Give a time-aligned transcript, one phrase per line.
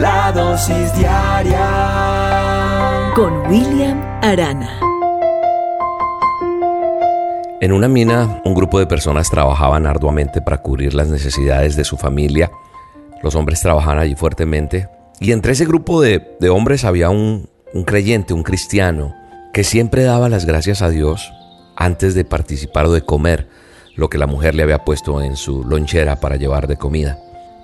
[0.00, 1.62] La dosis diaria
[3.14, 4.80] con William Arana.
[7.60, 11.96] En una mina, un grupo de personas trabajaban arduamente para cubrir las necesidades de su
[11.96, 12.50] familia.
[13.22, 14.88] Los hombres trabajaban allí fuertemente.
[15.20, 19.14] Y entre ese grupo de, hombres había un, un creyente, un cristiano,
[19.52, 21.32] que siempre daba las gracias a Dios
[21.76, 23.48] antes de participar o de comer
[23.94, 27.20] lo que la mujer le había puesto en su lonchera para llevar de comida.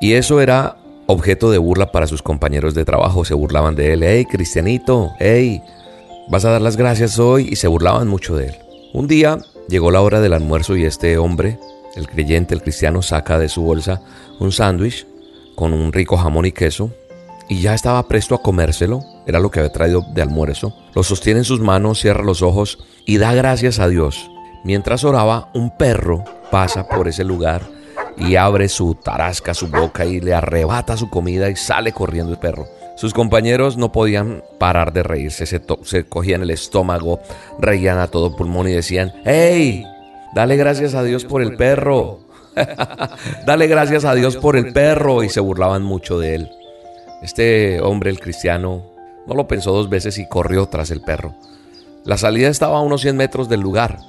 [0.00, 3.24] Y eso era objeto de burla para sus compañeros de trabajo.
[3.24, 4.02] Se burlaban de él.
[4.02, 5.12] ¡Hey, cristianito!
[5.18, 5.62] ¡Hey!
[6.28, 7.48] ¿Vas a dar las gracias hoy?
[7.50, 8.54] Y se burlaban mucho de él.
[8.92, 9.38] Un día
[9.68, 11.58] llegó la hora del almuerzo y este hombre,
[11.96, 14.02] el creyente, el cristiano, saca de su bolsa
[14.40, 15.06] un sándwich
[15.54, 16.90] con un rico jamón y queso
[17.48, 20.74] y ya estaba presto a comérselo, era lo que había traído de almuerzo.
[20.94, 24.30] Lo sostiene en sus manos, cierra los ojos y da gracias a Dios.
[24.64, 27.62] Mientras oraba, un perro pasa por ese lugar
[28.16, 32.38] y abre su tarasca, su boca y le arrebata su comida y sale corriendo el
[32.38, 32.66] perro.
[32.96, 37.20] Sus compañeros no podían parar de reírse, se, se cogían el estómago,
[37.58, 39.84] reían a todo pulmón y decían, ¡Hey!
[40.34, 42.20] Dale gracias a Dios por el perro.
[43.46, 45.22] Dale gracias a Dios por el perro.
[45.22, 46.50] Y se burlaban mucho de él.
[47.22, 48.82] Este hombre, el cristiano,
[49.26, 51.34] no lo pensó dos veces y corrió tras el perro.
[52.04, 54.00] La salida estaba a unos 100 metros del lugar.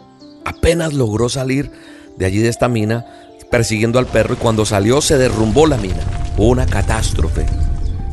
[0.46, 1.72] Apenas logró salir
[2.18, 3.06] de allí de esta mina
[3.50, 6.02] persiguiendo al perro y cuando salió se derrumbó la mina.
[6.38, 7.46] Una catástrofe.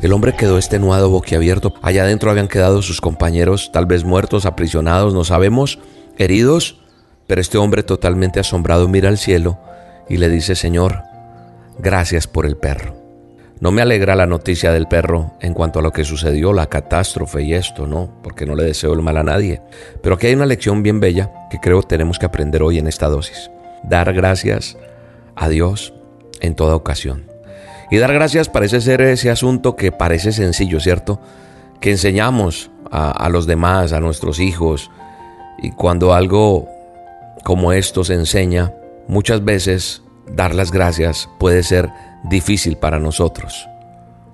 [0.03, 1.75] El hombre quedó extenuado, boquiabierto.
[1.81, 5.79] Allá adentro habían quedado sus compañeros, tal vez muertos, aprisionados, no sabemos,
[6.19, 6.81] heridos.
[7.27, 9.59] Pero este hombre totalmente asombrado mira al cielo
[10.09, 11.03] y le dice, Señor,
[11.79, 12.97] gracias por el perro.
[13.61, 17.45] No me alegra la noticia del perro en cuanto a lo que sucedió, la catástrofe
[17.45, 19.63] y esto, no, porque no le deseo el mal a nadie.
[20.03, 23.09] Pero aquí hay una lección bien bella que creo tenemos que aprender hoy en esta
[23.09, 23.53] dosis.
[23.85, 24.77] Dar gracias
[25.37, 25.95] a Dios
[26.41, 27.33] en toda ocasión.
[27.91, 31.21] Y dar gracias parece ser ese asunto que parece sencillo, ¿cierto?
[31.79, 34.91] Que enseñamos a, los demás, a nuestros hijos.
[35.59, 36.69] Y cuando algo
[37.45, 38.73] como esto se enseña,
[39.09, 41.91] muchas veces dar las gracias puede ser
[42.25, 43.69] difícil para nosotros.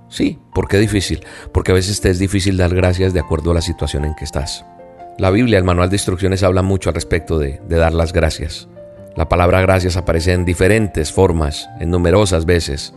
[0.07, 1.25] Sí, ¿por qué difícil?
[1.53, 4.23] Porque a veces te es difícil dar gracias de acuerdo a la situación en que
[4.23, 4.65] estás.
[5.17, 8.69] La Biblia, el manual de instrucciones, habla mucho al respecto de dar las gracias.
[9.19, 12.93] La palabra gracias aparece en diferentes formas, en numerosas veces.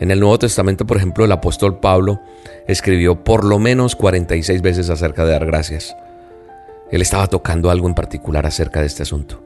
[0.00, 2.22] En el Nuevo Testamento, por ejemplo, el apóstol Pablo
[2.66, 5.94] escribió por lo menos 46 veces acerca de dar gracias.
[6.90, 9.42] Él estaba tocando algo en particular acerca de este asunto.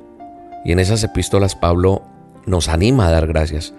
[0.65, 2.03] Y en esas epístolas Pablo
[2.47, 3.75] nos anima a dar gracias.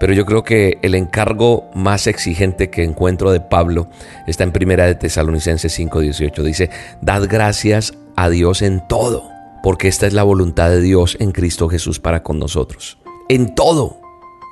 [0.00, 3.86] Pero yo creo que el encargo más exigente que encuentro de Pablo
[4.26, 6.42] está en Primera de Tesalonicenses 5:18.
[6.42, 9.30] Dice, "Dad gracias a Dios en todo,
[9.64, 12.98] porque esta es la voluntad de Dios en Cristo Jesús para con nosotros."
[13.30, 13.98] En todo.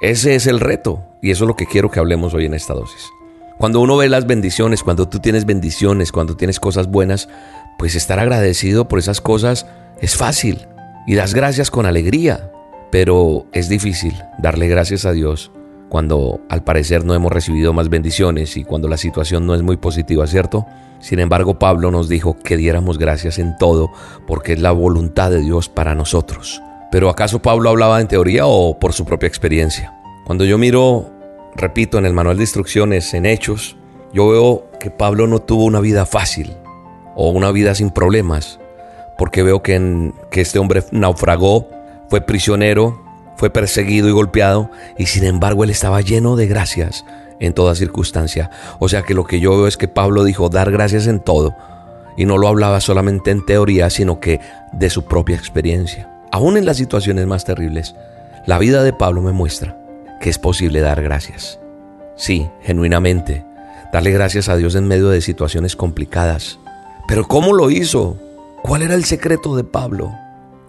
[0.00, 2.72] Ese es el reto y eso es lo que quiero que hablemos hoy en esta
[2.72, 3.10] dosis.
[3.58, 7.28] Cuando uno ve las bendiciones, cuando tú tienes bendiciones, cuando tienes cosas buenas,
[7.78, 9.66] pues estar agradecido por esas cosas
[10.00, 10.66] es fácil
[11.06, 12.50] y das gracias con alegría.
[12.90, 15.52] Pero es difícil darle gracias a Dios
[15.92, 19.76] cuando al parecer no hemos recibido más bendiciones y cuando la situación no es muy
[19.76, 20.64] positiva, ¿cierto?
[21.00, 23.92] Sin embargo, Pablo nos dijo que diéramos gracias en todo
[24.26, 26.62] porque es la voluntad de Dios para nosotros.
[26.90, 29.92] Pero ¿acaso Pablo hablaba en teoría o por su propia experiencia?
[30.24, 31.10] Cuando yo miro,
[31.56, 33.76] repito, en el manual de instrucciones, en hechos,
[34.14, 36.56] yo veo que Pablo no tuvo una vida fácil
[37.16, 38.60] o una vida sin problemas,
[39.18, 41.68] porque veo que, que este hombre naufragó
[42.08, 42.98] fue prisionero,
[43.36, 47.04] fue perseguido y golpeado, y sin embargo él estaba lleno de gracias
[47.40, 48.50] en toda circunstancia.
[48.78, 51.56] O sea que lo que yo veo es que Pablo dijo dar gracias en todo,
[52.16, 54.40] y no lo hablaba solamente en teoría, sino que
[54.72, 56.08] de su propia experiencia.
[56.30, 57.94] Aún en las situaciones más terribles,
[58.46, 59.76] la vida de Pablo me muestra
[60.20, 61.58] que es posible dar gracias.
[62.16, 63.44] Sí, genuinamente,
[63.92, 66.58] darle gracias a Dios en medio de situaciones complicadas.
[67.08, 68.16] Pero ¿cómo lo hizo?
[68.62, 70.14] ¿Cuál era el secreto de Pablo?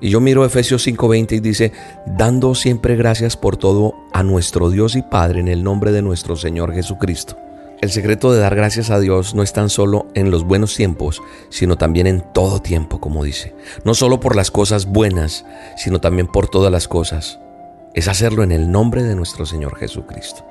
[0.04, 1.72] Y yo miro Efesios 5:20 y dice,
[2.06, 6.36] dando siempre gracias por todo a nuestro Dios y Padre en el nombre de nuestro
[6.36, 7.38] Señor Jesucristo.
[7.80, 11.22] El secreto de dar gracias a Dios no es tan solo en los buenos tiempos,
[11.48, 13.56] sino también en todo tiempo, como dice.
[13.86, 15.46] No solo por las cosas buenas,
[15.78, 17.40] sino también por todas las cosas.
[17.94, 20.44] es hacerlo en el nombre de nuestro Señor Jesucristo.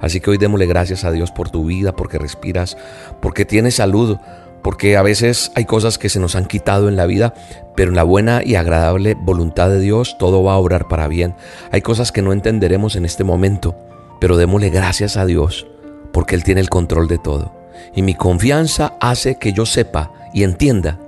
[0.00, 2.76] Así que hoy démosle gracias a Dios por tu vida, porque respiras,
[3.22, 4.18] porque tienes salud,
[4.62, 7.34] porque a veces hay cosas que se nos han quitado en la vida,
[7.76, 11.34] pero en la buena y agradable voluntad de Dios todo va a obrar para bien.
[11.70, 13.76] Hay cosas que no entenderemos en este momento,
[14.20, 15.66] pero démosle gracias a Dios,
[16.12, 17.52] porque Él tiene el control de todo.
[17.94, 20.98] Y mi confianza hace que yo sepa y entienda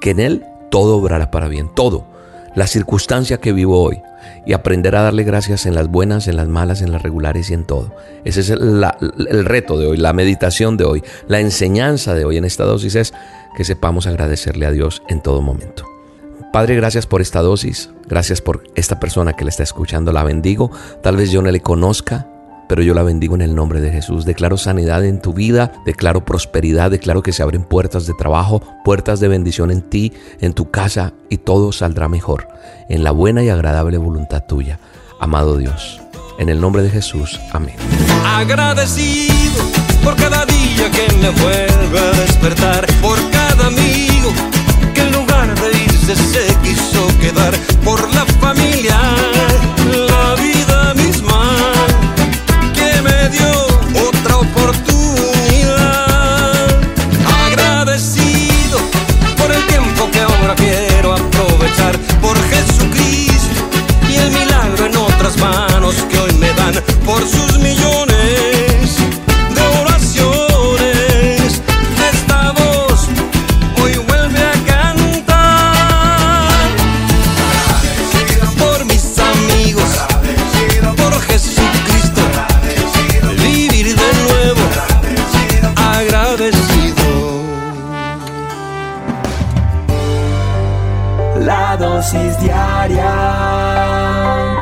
[0.00, 2.04] que en Él todo obrará para bien, todo.
[2.54, 4.02] La circunstancia que vivo hoy,
[4.46, 7.54] y aprender a darle gracias en las buenas, en las malas, en las regulares y
[7.54, 7.94] en todo.
[8.24, 12.44] Ese es el, reto de hoy, la meditación de hoy, la enseñanza de hoy en
[12.44, 13.14] esta dosis es
[13.56, 15.84] que sepamos agradecerle a Dios en todo momento.
[16.52, 20.70] Padre, gracias por esta dosis, gracias por esta persona que le está escuchando, la bendigo.
[21.02, 22.26] Tal vez yo no le conozca,
[22.68, 24.24] pero yo la bendigo en el nombre de Jesús.
[24.24, 29.20] Declaro sanidad en tu vida, declaro prosperidad, declaro que se abren puertas de trabajo, puertas
[29.20, 32.48] de bendición en ti, en tu casa y todo saldrá mejor,
[32.88, 34.78] en la buena y agradable voluntad tuya.
[35.20, 36.00] Amado Dios,
[36.38, 37.76] en el nombre de Jesús, amén.
[38.24, 39.64] Agradecido
[40.04, 43.98] por cada día que me vuelve a despertar, por cada amigo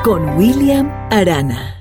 [0.06, 1.75] con William Arana.